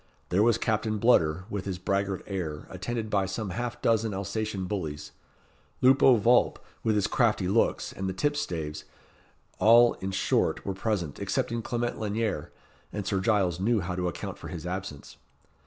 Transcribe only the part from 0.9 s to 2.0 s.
Bludder, with his